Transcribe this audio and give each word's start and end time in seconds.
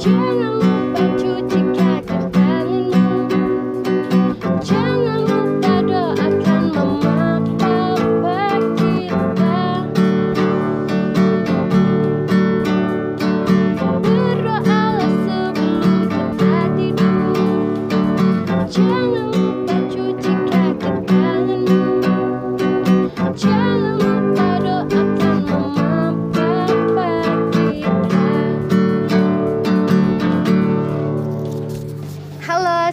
Watching 0.00 0.49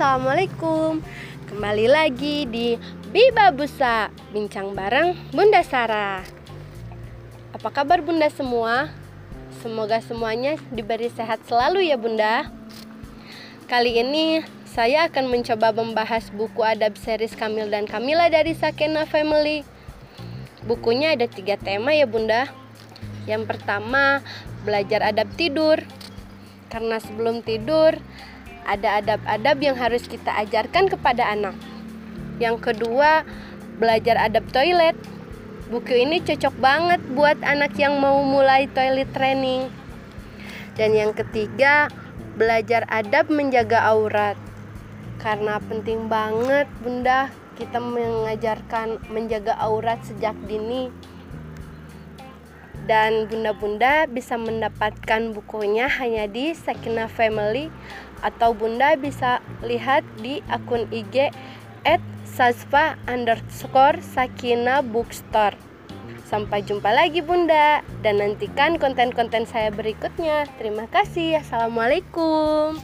Assalamualaikum. 0.00 1.04
Kembali 1.44 1.84
lagi 1.84 2.48
di 2.48 2.72
Biba 3.12 3.52
Busa 3.52 4.08
Bincang 4.32 4.72
bareng 4.72 5.12
Bunda 5.28 5.60
Sarah. 5.60 6.24
Apa 7.52 7.68
kabar 7.68 8.00
Bunda 8.00 8.32
semua? 8.32 8.88
Semoga 9.60 10.00
semuanya 10.00 10.56
diberi 10.72 11.12
sehat 11.12 11.44
selalu 11.44 11.84
ya 11.84 12.00
Bunda. 12.00 12.48
Kali 13.68 14.00
ini 14.00 14.40
saya 14.64 15.04
akan 15.04 15.28
mencoba 15.28 15.68
membahas 15.76 16.32
buku 16.32 16.64
adab 16.64 16.96
series 16.96 17.36
Kamil 17.36 17.68
dan 17.68 17.84
Kamila 17.84 18.32
dari 18.32 18.56
Sakena 18.56 19.04
Family. 19.04 19.68
Bukunya 20.64 21.12
ada 21.12 21.28
tiga 21.28 21.60
tema 21.60 21.92
ya 21.92 22.08
Bunda. 22.08 22.48
Yang 23.28 23.52
pertama, 23.52 24.24
belajar 24.64 25.12
adab 25.12 25.28
tidur. 25.36 25.84
Karena 26.72 26.96
sebelum 27.04 27.44
tidur, 27.44 28.00
ada 28.70 29.02
adab-adab 29.02 29.56
yang 29.58 29.74
harus 29.74 30.06
kita 30.06 30.30
ajarkan 30.46 30.86
kepada 30.86 31.26
anak. 31.26 31.58
Yang 32.38 32.70
kedua, 32.70 33.26
belajar 33.82 34.14
adab 34.14 34.46
toilet. 34.54 34.94
Buku 35.70 35.94
ini 35.94 36.22
cocok 36.22 36.54
banget 36.62 37.02
buat 37.14 37.38
anak 37.42 37.74
yang 37.74 37.98
mau 37.98 38.22
mulai 38.22 38.70
toilet 38.70 39.10
training. 39.10 39.66
Dan 40.78 40.94
yang 40.94 41.10
ketiga, 41.10 41.90
belajar 42.38 42.86
adab 42.86 43.26
menjaga 43.26 43.82
aurat. 43.90 44.38
Karena 45.18 45.58
penting 45.60 46.08
banget, 46.08 46.70
Bunda, 46.80 47.28
kita 47.58 47.76
mengajarkan 47.76 49.04
menjaga 49.12 49.52
aurat 49.60 50.00
sejak 50.00 50.32
dini 50.48 50.88
dan 52.88 53.28
bunda-bunda 53.28 54.08
bisa 54.08 54.38
mendapatkan 54.40 55.34
bukunya 55.34 55.88
hanya 55.88 56.28
di 56.30 56.56
Sakina 56.56 57.08
Family 57.10 57.72
atau 58.20 58.52
bunda 58.52 58.96
bisa 59.00 59.40
lihat 59.64 60.04
di 60.20 60.44
akun 60.48 60.88
IG 60.92 61.32
at 61.88 62.00
saspa 62.28 63.00
underscore 63.08 63.98
sakina 64.04 64.84
bookstore 64.84 65.56
Sampai 66.30 66.62
jumpa 66.62 66.94
lagi 66.94 67.26
bunda 67.26 67.82
dan 68.06 68.22
nantikan 68.22 68.78
konten-konten 68.78 69.50
saya 69.50 69.74
berikutnya. 69.74 70.46
Terima 70.62 70.86
kasih. 70.86 71.42
Assalamualaikum. 71.42 72.78